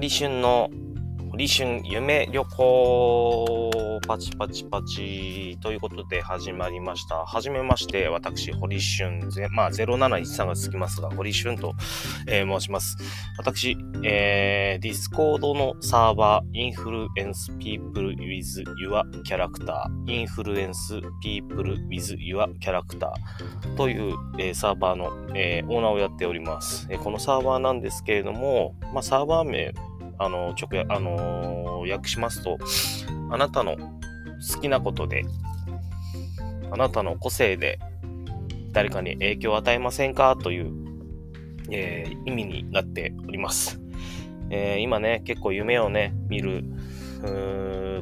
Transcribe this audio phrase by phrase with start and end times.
[0.00, 0.70] 堀春の
[1.30, 7.24] 堀春夢旅行パチパチパチということで始まりました。
[7.24, 11.74] はじめまして、私、堀春、まあ、0713がつきますが、堀春と、
[12.26, 12.96] えー、申します。
[13.38, 23.10] 私、えー、ディスコードのサーバー、 Influence People with your character、Influence People with your character
[23.76, 26.86] という、えー、サーバーの、えー、オーナーをやっております。
[26.90, 29.72] えー、このサーバーなんですけれども、まあ、サーバー名、
[30.20, 32.58] あの、直訳、あのー、訳しますと、
[33.30, 35.24] あなたの好きなことで、
[36.70, 37.78] あなたの個性で
[38.72, 40.36] 誰かに影響を与えませんか？
[40.36, 40.72] という、
[41.70, 43.80] えー、意味になっております。
[44.50, 46.64] えー、今ね、結構夢をね、見る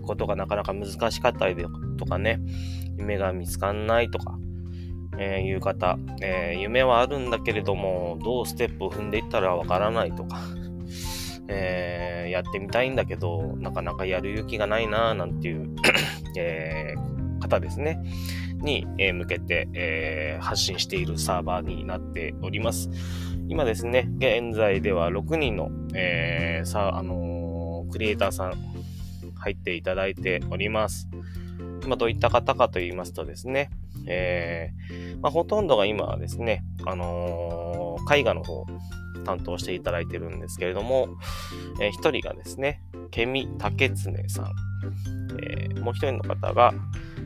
[0.02, 1.56] ことがなかなか難しかったり
[1.96, 2.41] とかね、
[2.98, 4.38] 夢が見つかんないとか、
[5.19, 10.41] えー、いう方、え、夢はあるんだけれども、どうステップを踏んでいったらわからないとか、
[11.48, 15.74] えー、やってみたいんだけど、なかなかやる勇気がないなぁなんていう
[16.38, 18.00] えー、方ですね。
[18.60, 22.91] に、えー、向けて、え、発信しているサーバーになっております。
[23.48, 28.54] 今ですね、現在では6人の、え、さあの、クリエイターさん
[29.36, 31.08] 入っていただいております。
[31.86, 33.70] まあ、どういった方かと言いますとですね、
[34.06, 34.70] え
[35.22, 38.66] まあ、ほとんどが今はですね、あの、絵画の方
[39.29, 41.19] 担当していただいてるんですけれども、
[41.83, 44.53] えー、一人がですね、ケミ竹常さん。
[45.45, 46.73] えー、もう一人の方が、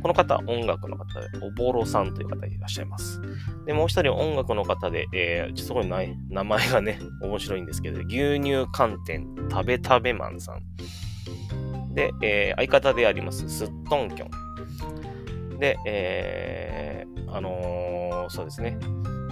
[0.03, 3.21] この方は音楽の方で、おぼろさんという方いらっしゃいます。
[3.67, 11.95] で、もう一人音楽の方で、えー、すごいない名前がね、面白いんですけど、牛乳寒天食べ食べマンさん。
[11.95, 15.59] で、えー、相方であります、すっとんきょん。
[15.61, 18.77] で、えー、あのー、そうですね、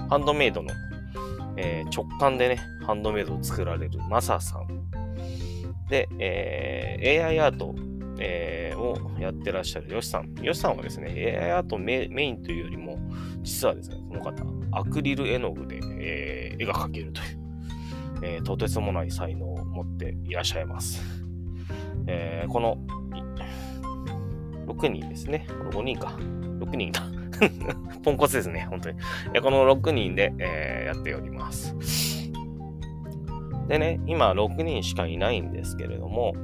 [0.08, 0.70] ハンドメイドの
[1.62, 4.66] えー、直感でね、ハンドメイドを作られるマサさん。
[5.88, 7.74] で、えー、AI アート、
[8.18, 10.34] えー、をやってらっしゃるヨシさん。
[10.40, 12.98] ヨシさんはですね、AI アートメインというよりも、
[13.42, 14.42] 実はですね、この方、
[14.72, 17.38] アクリル絵の具で、えー、絵が描けるという、
[18.22, 21.02] えー、とてつもない才能を持っていらっしゃいます。
[22.06, 22.78] えー、この
[24.66, 25.46] 6人ですね。
[25.46, 26.16] この5人か。
[26.60, 27.19] 6人だ。
[28.02, 28.98] ポンコツですね、本当に。
[29.42, 31.74] この6人で、えー、やっております。
[33.68, 36.34] でね、今6人しかいないんですけれども、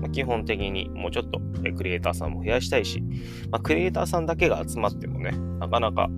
[0.00, 1.40] ま、基本的にもうちょっと
[1.76, 3.02] クリエイターさんも増やしたいし、
[3.50, 6.08] ま、クリエイターさんだけが集まってもね、なかなか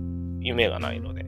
[0.41, 1.25] 夢がないので、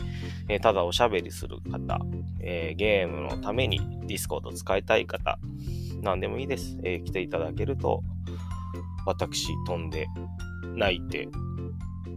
[0.48, 2.00] えー、ただおしゃべりする方、
[2.42, 5.40] えー、ゲームのためにディスコード使いたい方、
[6.02, 6.78] 何でもいいです。
[6.84, 8.04] えー、来ていただけると、
[9.06, 10.08] 私飛んで
[10.76, 11.28] 泣いて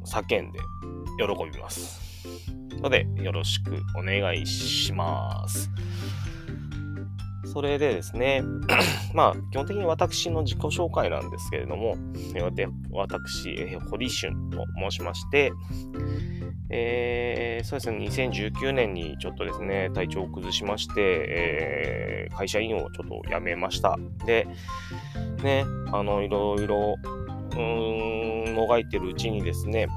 [0.05, 0.59] 叫んで
[1.19, 2.05] 喜びます。
[2.81, 5.71] ので、よろしくお願いします。
[7.47, 8.43] それでですね、
[9.15, 11.97] まあ、基本的に私の自己紹介なんですけれども、
[12.93, 15.53] 私、堀春と申しまして、
[16.71, 17.99] えー、そうですね、
[18.29, 23.97] 2019年にちょっとですね、体調を崩しまして、えー、会社員をちょっと辞めました。
[24.27, 24.49] で、
[25.45, 26.97] ね、あの、いろいろ、
[27.53, 29.89] うーん、もがいてるうちにですね、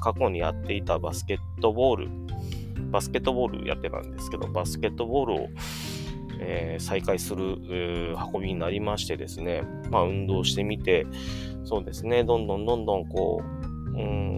[0.00, 2.08] 過去にやっていたバスケットボール、
[2.90, 5.48] バスケットボールやってたんですけど、バスケットボールを、
[6.40, 7.56] えー、再開する、
[8.32, 11.06] 運びになりましてですね、まあ運動してみて、
[11.64, 14.32] そうですね、どんどんどんどんこう、うん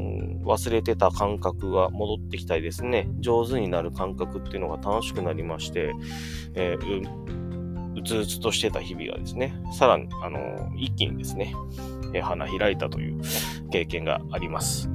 [0.45, 5.95] 忘れてた感覚が戻ってきたりですね、上手になる感覚っていうのが楽しくなりまして、
[6.55, 7.44] えー、
[7.97, 11.55] うつうつとしてた日々がですね、さらに、あの、一気にですね、
[12.12, 13.21] えー、花開いたという
[13.71, 14.91] 経験があります。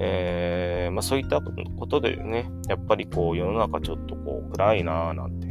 [0.00, 5.46] えー、まあそういったことでね、やっぱりこう世の中ちょっとこう暗いなぁなんて、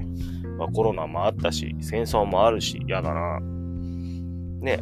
[0.57, 3.39] まあコロナもあったし、戦争もあるし、嫌だな。
[3.39, 4.79] ぁね、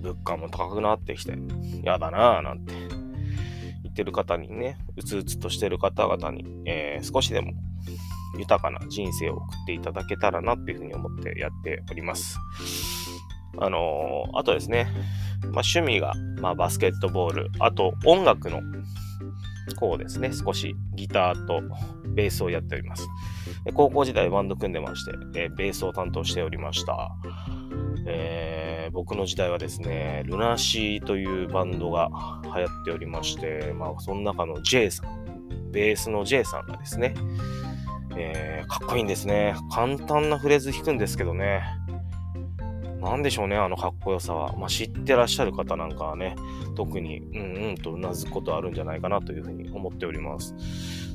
[0.00, 1.36] 物価も高くなってきて、
[1.82, 2.74] 嫌だなぁなんて。
[3.82, 7.52] 言ってる方にね、うつうつとしてる方々に、えー、少しでも
[8.38, 12.38] 豊かな人生を送っていただけたらなっていうふうに思ってやっております。
[13.58, 14.86] あのー、あとですね、
[15.42, 18.60] まあ、趣味が、まあ、バスケットボール、あと音楽の
[19.74, 21.60] こうですね、少しギターと
[22.14, 23.06] ベースをやっております。
[23.74, 27.16] 高校時代バンド組んでまして、えベースを担当しておりました。
[28.06, 32.08] えー、僕の時代はですね、ルナシーというバンドが
[32.44, 37.14] 流行っておりまして、まあ、その中の J さん、ベースの J さんがですね、
[38.16, 39.54] えー、かっこいいんですね。
[39.70, 41.62] 簡単なフレーズ弾くんですけどね、
[43.00, 44.56] なんでしょうね、あのかっこよさは。
[44.56, 46.34] まあ、知ってらっしゃる方なんかはね、
[46.74, 50.54] 特にうんうんとうなずくことあるんじゃないかなというふうに思っております。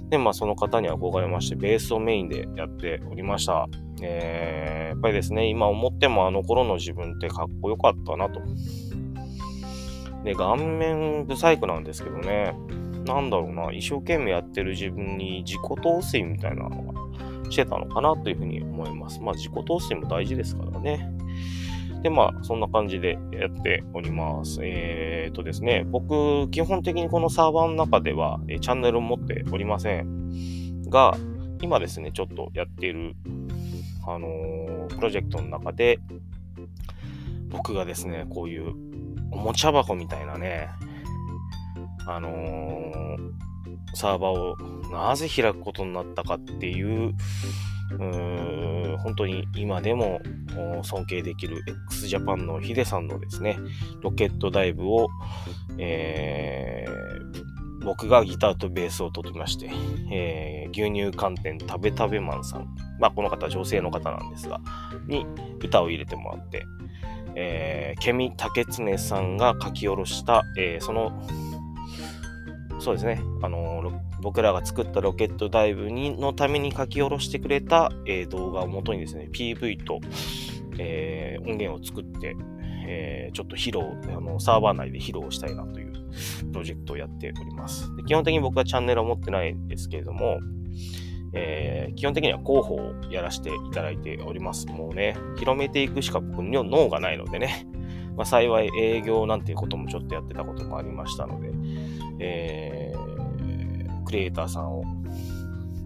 [0.10, 3.68] で、まあその方に憧れまして、ベースをメインでやっておりました。
[4.02, 8.42] えー、やっぱりですね、今思ってもあの頃の自分ってかっこよかったなと。
[10.24, 12.56] で、顔面不細工なんですけどね、
[13.14, 19.22] なんだろうな、一生懸命やってる自分に自己陶酔みたいなのがしてたのかなというふうに思います。
[19.22, 21.12] まあ自己陶酔も大事ですからね。
[22.02, 24.60] で、まあ、そんな感じでやっております。
[24.64, 31.16] えー、っとですね、僕、基本的にこのサーバーの中では、えチャンネルを持っておりませんが、
[31.62, 33.16] 今ですね、ちょっとやっている、
[34.08, 36.00] あのー、プロジェクトの中で、
[37.50, 38.74] 僕がですね、こういう
[39.30, 40.70] おもちゃ箱みたいなね、
[42.08, 44.58] あのー、サーバーを
[44.92, 47.14] なぜ開くことになったかっていう、
[48.00, 50.22] う本当に今でも
[50.84, 53.58] 尊敬できる x ジャパンのヒデさんのですね、
[54.02, 55.10] ロケットダイブを、
[55.78, 59.70] えー、僕がギターとベースを取りまして、
[60.12, 62.68] えー、牛乳寒天食べ食べマンさん、
[63.00, 64.62] まあこの方女性の方なんですが、
[65.08, 65.26] に
[65.60, 66.66] 歌を入れてもらって、
[67.36, 71.12] えー、ケミタケツネさんが書き下ろした、えー、その
[72.82, 80.00] そうですね、あの僕らが作ったロケットダイブにのために書き下ろしてくれた、えー、動画をもとにですね、PV と、
[80.80, 82.36] えー、音源を作って、
[82.88, 85.94] えー、ちょっと披露あの、サーバー内で披露したいなという
[86.52, 88.04] プロジェクトをやっておりますで。
[88.04, 90.40] 基本的に僕はチャンネルを持ってないんですけれども、
[91.34, 94.66] えー、基本的には広報をやらせていただいております。
[94.66, 97.68] もうね、広めていくしか僕には脳がないのでね、
[98.16, 101.52] まあ、幸い営業なんていうこともちょっとやってたこともありましたので、
[102.20, 104.84] えー、クリエイターさんを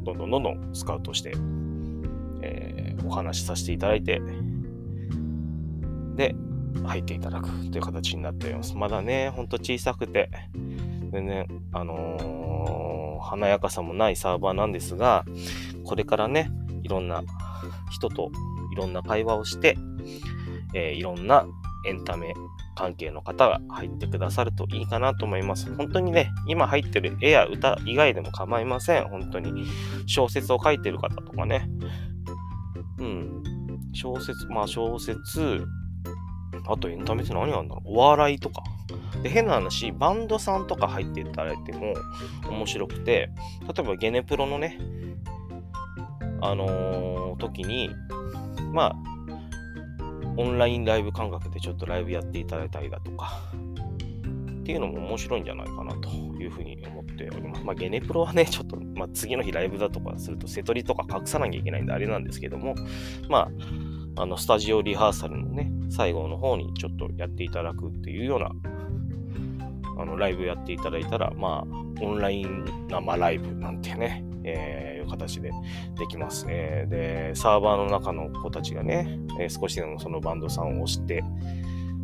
[0.03, 1.33] どんどんどんどんスカウトして、
[2.41, 4.21] えー、お話しさせていただいて、
[6.15, 6.35] で、
[6.83, 8.75] 入っていただくという形になっております。
[8.75, 10.29] まだね、ほんと小さくて、
[11.11, 15.25] 全然、あのー、華やかさもないサーバーなんですが、
[15.83, 16.51] これからね、
[16.83, 17.23] いろんな
[17.91, 18.31] 人と
[18.73, 19.77] いろんな会話をして、
[20.73, 21.47] えー、いろんな
[21.85, 22.33] エンタメ
[22.75, 25.73] 関係の方が入ってくださるといいかなと思います。
[25.75, 29.07] 本当にね、今入ってる絵や歌以外でも構いません。
[29.07, 29.65] 本当に。
[30.07, 31.69] 小説を書いてる方とかね。
[32.99, 33.43] うん。
[33.93, 35.65] 小説、まあ小説、
[36.67, 38.63] あとエンタメって何があるんだろうお笑いとか。
[39.23, 41.93] で、変な話、バンドさんとか入っていただいても
[42.49, 43.29] 面白くて、
[43.61, 44.79] 例えばゲネプロのね、
[46.41, 47.89] あのー、時に、
[48.71, 48.95] まあ、
[50.37, 53.41] オンラインライブ感覚でちょっとライブやっていただいたりだとか、
[54.59, 57.63] っていうのも面白いんじゃないかなというふうに思っております。
[57.63, 62.73] まあ、ゲネプロはね、ちょっと、まあ、次の日ライブだとかすると、瀬取りとか隠さなきゃいけないんであれなんですけども、
[63.29, 63.51] ま
[64.17, 68.49] あ、あの、スタジオリハーサルのね、最後の方にちょっとやっていただくっていうような、
[69.99, 75.51] あの、ライブやっていただいたら、まあ、オンライン生ライブなんてね、えー、いう形で
[75.97, 76.45] できます。
[76.49, 81.23] えー、で、サーバーの中の子たちがね、え、少しでもそのバンドさんを押して、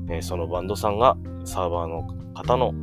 [0.10, 2.74] え、そのバンドさんがサーバーの方の、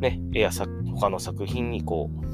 [0.00, 0.50] ね、絵や
[0.96, 2.30] 他の作品にこう、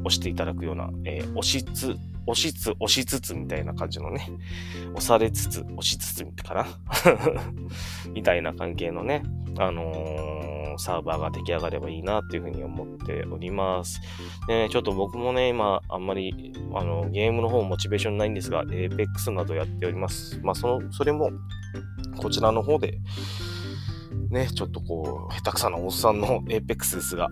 [0.00, 1.96] 押していただくような、えー、押しつ、
[2.26, 4.28] 押しつ、押しつつみたいな感じのね、
[4.94, 6.66] 押されつつ、押しつつみたいかな？
[8.12, 9.22] みたいな関係のね、
[9.58, 10.37] あのー、
[10.78, 14.00] サーバーが出来上がればいいなっていうふうに思っております。
[14.46, 20.40] で、ちょっと僕もね、今、あんまり、あの、ゲームの方モチベーションないんですが、Apex などやっております。
[20.42, 21.30] まあ、その、それも、
[22.18, 22.98] こちらの方で、
[24.30, 27.28] ね、ちょっとこう、下手くそなおっさんの Apex ですが、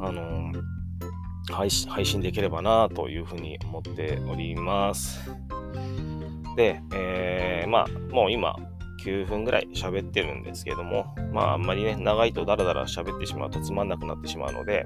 [0.00, 0.52] あの、
[1.50, 5.30] 配信配信できればなというふうに思っております。
[6.56, 8.56] で、えー、まあ、もう今、
[9.04, 14.84] 9分ぐらい喋ってるんですけども、まあ、あんまりね、長いとダラダラ喋ってしまうとつまんなくなってしまうので、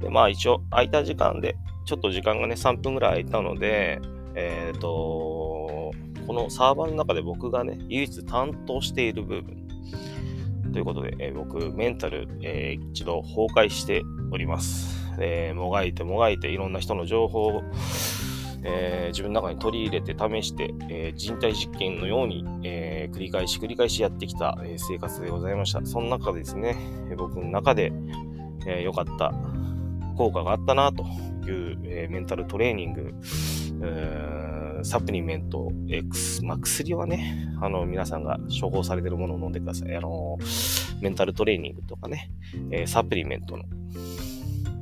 [0.00, 4.00] でまあ、一応、空いた時間で、ちょっと時間がね、3分ぐらい空いたので、
[4.34, 5.92] えっ、ー、と、
[6.26, 9.64] このサーバーの中で僕がね、唯一担当している部分、
[10.72, 15.04] ということで、えー、僕、メンタル、えー、一度崩壊しております。
[15.20, 17.62] えー、もがいてもがいていろんな人の情報を、
[18.64, 25.84] えー、自分の中に取り入れて試して、えー、人体実験のように、え繰り返し繰り返しやってきた、え生活でございました。
[25.84, 26.76] その中でですね、
[27.16, 27.92] 僕の中で
[28.66, 29.32] 良、えかった
[30.16, 31.04] 効果があったなと
[31.46, 33.14] いう、えメンタルトレーニング、
[34.82, 39.94] サプリメント X、まあ、薬はね、あの、皆さんが処方されてるものを飲んでください。
[39.94, 40.38] あの、
[41.00, 42.30] メンタルトレーニングとかね、
[42.70, 43.64] えサプリメントの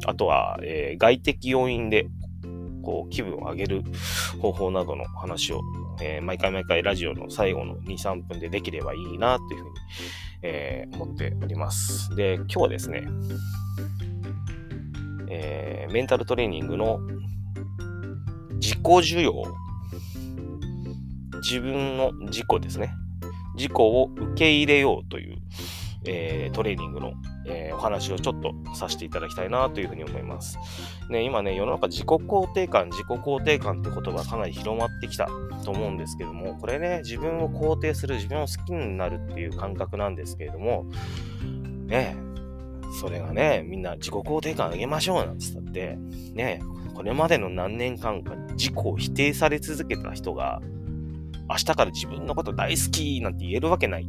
[0.06, 2.06] あとは、えー、外的要因で、
[2.82, 3.82] こう、気分を上げる
[4.40, 5.60] 方法などの話を、
[6.00, 9.70] えー、毎回毎回ラジオの最後の2、3分でできればいいな、というふうに、
[10.42, 12.14] えー、思っております。
[12.16, 13.04] で、今日はですね、
[15.30, 16.98] えー、メンタルトレーニングの
[18.54, 19.32] 自己需要。
[21.42, 22.94] 自分の自己ですね。
[23.56, 25.36] 自己を受け入れようという、
[26.04, 27.12] えー、トレーニングの、
[27.47, 30.59] えー、お話をちょっとさせていただきたいなというふうに思います。
[31.11, 35.28] ね、今ね、世の中自己肯定感、自己肯定感って言葉かなり広まってきた
[35.64, 40.87] と思うんですけども、これね、自分を肯定する、自分を好きになるっていう感覚なんですけれども、
[41.87, 42.16] ね、
[43.00, 45.99] それがね、みんな自己肯定感上げましょうなんて言ったって、
[46.35, 46.62] ね、
[46.94, 50.61] これまでの何年間か自己を否定され続けた人が、
[51.49, 54.09] 明日から自分のこと大好きなんて言えるわけない。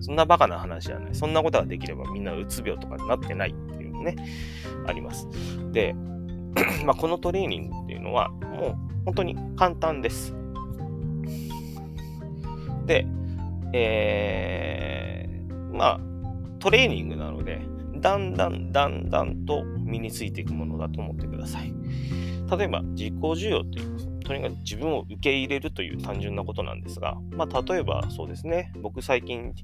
[0.00, 1.14] そんなバカな話じゃない。
[1.14, 4.16] そんなことができればみんなうつ病とかになってないっていうのね、
[4.86, 5.28] あります。
[5.72, 5.94] で、
[6.84, 10.34] まあ、このトレーニングっていうのは、もう本当に簡単です。
[12.86, 13.06] で、
[13.72, 16.00] えー、まあ、
[16.58, 17.60] トレーニングなので、
[18.00, 21.72] だんだんだんだんと身についていくものだと思ってください。
[22.56, 23.95] 例えば、自己需要という、
[24.26, 29.54] とにかく自分を受け入れるという単純なことなんですが、まあ、例えばそうですね、僕最近、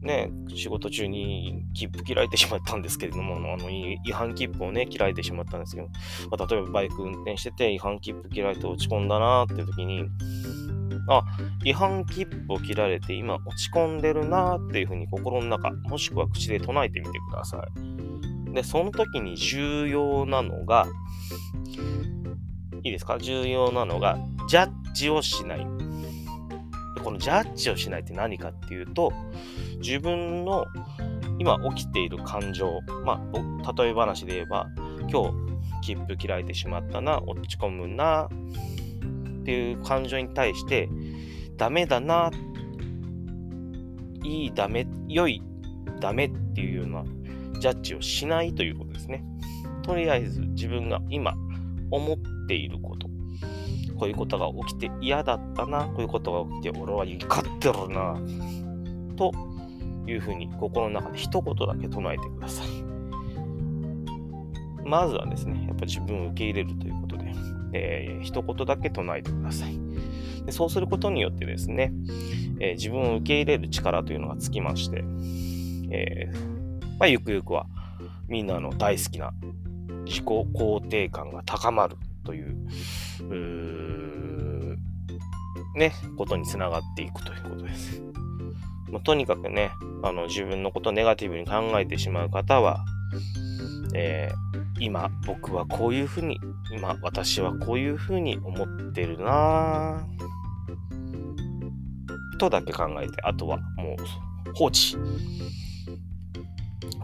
[0.00, 5.88] ね、仕事中に切符切られてしまったんですけれども、あの違反切符をね、切られてしまったんですけど、
[6.30, 10.04] まあ、例えばバイク運転してて違反切符切られて落ち込んだなっていう時に、
[11.08, 11.22] あ、
[11.64, 18.52] 違反切符を切られて今落ち込んでるなっていうふうに心の中、もしくは口で唱えてみてください。
[18.54, 20.86] で、その時に重要なのが、
[22.84, 23.18] いいですか？
[23.18, 24.18] 重要なのが、
[24.48, 25.66] ジャッジをしない。
[27.02, 29.12] このジャッジをしないって何かっていうと、
[29.80, 30.66] 自分の
[31.38, 34.66] 今起きている感情、まあ、例え話で言えば、
[35.10, 35.30] 今
[35.82, 38.28] 日切符切られてしまったな、落ち込むな、っ
[39.44, 40.88] ていう感情に対して、
[41.56, 42.30] ダメだな、
[44.24, 45.42] いいダメ、良い
[46.00, 47.04] ダメっていうような
[47.60, 49.24] ジャッジをしないということですね。
[49.82, 51.34] とりあえず自分が今
[51.90, 52.16] 思っ
[52.48, 53.08] ていること。
[53.98, 55.84] こういうことが起きて嫌だったな。
[55.84, 58.18] こういうことが起きて俺は怒ってるな。
[59.16, 59.32] と
[60.06, 62.66] いうふうに心の中で一言だけ唱えてください。
[64.84, 67.32] まずはですね、やっぱ自分を受け入れるということで、
[67.74, 69.78] えー、一言だけ唱えてください。
[70.46, 71.92] でそうすることによってですね、
[72.58, 75.04] えー、自分を受け入れる力というのがつきまして、
[75.90, 77.66] えー、まあ、ゆくゆくは
[78.28, 79.32] みんなの大好きな
[80.06, 81.96] 自己肯定感が高まる
[82.28, 82.54] という、
[83.24, 84.76] う
[85.78, 88.02] ね、ことにつながっていくということです。
[88.90, 89.70] まあ、とにかくね、
[90.02, 92.84] あの自分のことをネガティブに考えてしまう方は、
[93.94, 96.38] えー、今僕はこういうふうに、
[96.70, 100.06] 今私はこういうふうに思ってるな
[102.38, 104.98] とだけ考えて、あとはもう放置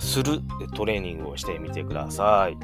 [0.00, 0.42] する
[0.76, 2.58] トレーニングをしてみてください。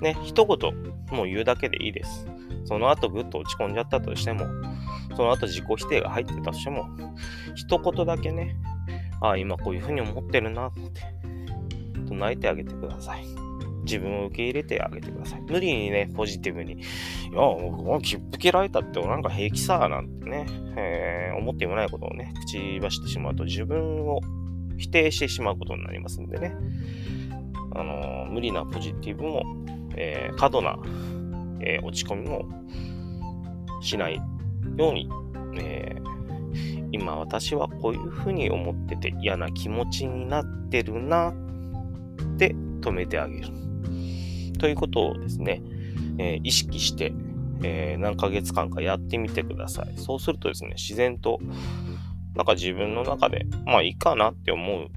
[0.00, 2.26] ね、一言もう言うだけでいいです。
[2.64, 4.46] その後ぐっと落ち込んじゃったとしても、
[5.16, 6.88] その後自己否定が入ってたとしても、
[7.54, 8.56] 一言だけね、
[9.20, 10.80] ああ、今こういうふうに思ってるなって、
[12.08, 13.24] 唱えてあげてください。
[13.84, 15.42] 自分を受け入れてあげてください。
[15.42, 16.76] 無理にね、ポジティブに、い
[17.32, 20.46] や、もう切符切られたってなんか平気さ、なんてね、
[20.76, 24.20] えー、思ってもないことをね、口走ってしまうと自分を
[24.76, 26.54] 否定してしまうことになりますんでね、
[27.74, 29.42] あのー、無理なポジティブも
[29.96, 30.78] えー、過度な、
[31.60, 32.44] えー、落ち込みも
[33.82, 34.16] しない
[34.76, 35.08] ように、
[35.58, 41.32] えー、今私はこういうふうに思ってて嫌な気持ちになってるなっ
[42.36, 43.48] て止めてあげる。
[44.58, 45.62] ということをですね、
[46.18, 47.12] え意識して、
[47.62, 49.98] え何ヶ月間かやってみてください。
[49.98, 51.38] そうするとですね、自然と
[52.36, 54.88] なんか自分の中で、まあいいかなって思う、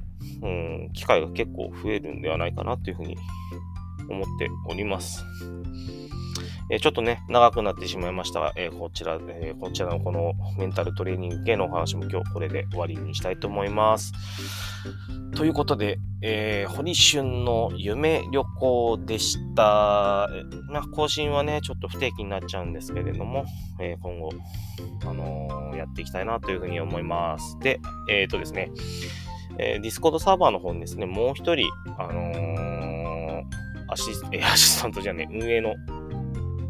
[0.41, 3.17] うん、機会が結構増えるんではないかなというふうに
[4.09, 5.23] 思っております。
[6.71, 14.13] え、ちょっとね、長くなってしまいましたが、え、こちら、え、こちらのこのメンタルトレーニング系のお話も今日これで終わりにしたいと思います。
[15.35, 20.29] ということで、えー、堀春の夢旅行でした。
[20.69, 23.45] まあ、更新はね、ちょっと不定期になっちゃうんですけれども、
[23.79, 24.29] えー、今後、
[25.07, 27.57] あのー、やっていきたいなというふうに思います。
[27.61, 28.69] で、えっ、とですね、
[29.57, 32.78] えー、ディスコードサーバーの方にですね、もう一人、あの
[33.89, 35.75] アシス、 えアシスタントじゃね運営の、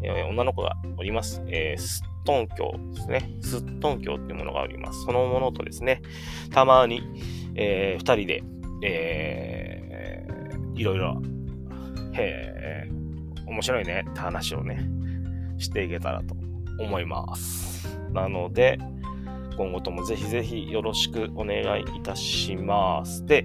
[0.02, 1.42] え女の子がおります。
[1.48, 3.30] えー、スットン教ですね。
[3.40, 5.04] スットン教っていうものがおります。
[5.04, 6.00] そのものとですね、
[6.50, 7.02] たまに、
[7.54, 8.42] えー、二人で、
[8.82, 11.22] えー、いろいろ、
[12.14, 12.88] へえ、
[13.46, 14.88] 面白いねって話をね、
[15.58, 16.34] していけたらと
[16.78, 17.98] 思います。
[18.12, 18.78] なので、
[19.56, 23.26] 今後ともぜひぜひよろしくお願いいたします。
[23.26, 23.44] で、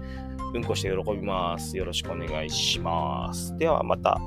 [0.52, 1.76] うんこして喜びます。
[1.76, 3.56] よろしくお願いします。
[3.56, 4.20] ではまた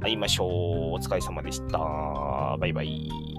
[0.00, 0.48] 会いましょう。
[0.94, 2.56] お疲れ様でした。
[2.58, 3.35] バイバイ。